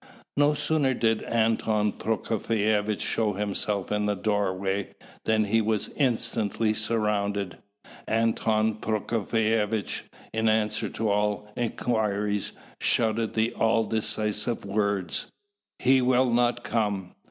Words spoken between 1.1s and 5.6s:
Anton Prokofievitch show himself in the doorway, then